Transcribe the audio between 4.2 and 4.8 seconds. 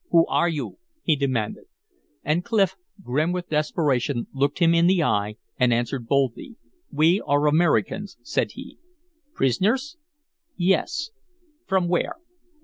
looked him